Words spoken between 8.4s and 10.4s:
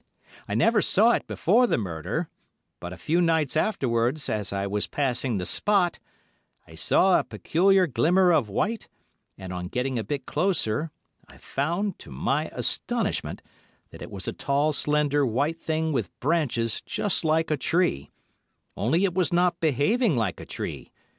white, and, on getting a bit